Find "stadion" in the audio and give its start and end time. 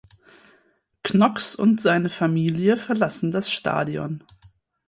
3.51-4.23